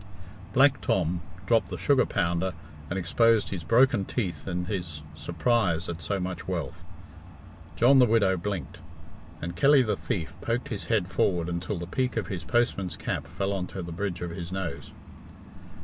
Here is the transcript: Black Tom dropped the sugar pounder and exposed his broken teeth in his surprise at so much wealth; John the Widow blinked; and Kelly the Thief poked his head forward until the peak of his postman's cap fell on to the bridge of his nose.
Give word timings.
Black 0.51 0.81
Tom 0.81 1.21
dropped 1.45 1.69
the 1.69 1.77
sugar 1.77 2.07
pounder 2.07 2.55
and 2.89 2.97
exposed 2.97 3.49
his 3.49 3.63
broken 3.63 4.03
teeth 4.03 4.47
in 4.47 4.65
his 4.65 5.03
surprise 5.13 5.87
at 5.87 6.01
so 6.01 6.19
much 6.19 6.47
wealth; 6.47 6.83
John 7.75 7.99
the 7.99 8.07
Widow 8.07 8.35
blinked; 8.37 8.79
and 9.43 9.55
Kelly 9.55 9.83
the 9.83 9.95
Thief 9.95 10.35
poked 10.41 10.69
his 10.69 10.85
head 10.85 11.07
forward 11.07 11.47
until 11.47 11.77
the 11.77 11.85
peak 11.85 12.17
of 12.17 12.29
his 12.29 12.43
postman's 12.43 12.97
cap 12.97 13.27
fell 13.27 13.53
on 13.53 13.67
to 13.67 13.83
the 13.83 13.91
bridge 13.91 14.23
of 14.23 14.31
his 14.31 14.51
nose. 14.51 14.91